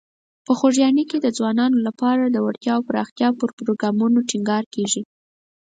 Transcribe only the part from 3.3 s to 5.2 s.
پر پروګرامونو ټینګار کیږي.